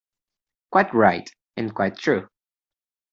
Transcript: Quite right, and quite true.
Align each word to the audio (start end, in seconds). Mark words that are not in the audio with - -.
Quite 0.71 0.95
right, 0.95 1.29
and 1.57 1.75
quite 1.75 1.95
true. 1.95 2.27